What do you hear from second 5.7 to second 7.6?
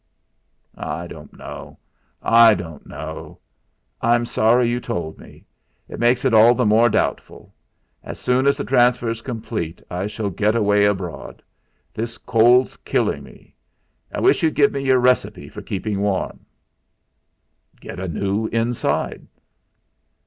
It makes it all the more doubtful.